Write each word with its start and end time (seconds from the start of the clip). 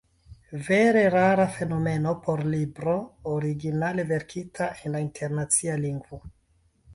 Vere 0.67 1.01
rara 1.15 1.43
fenomeno 1.57 2.13
por 2.23 2.43
libro, 2.53 2.95
originale 3.35 4.03
verkita 4.13 4.71
en 4.83 4.97
la 4.97 5.05
internacia 5.05 5.77
lingvo! 5.85 6.23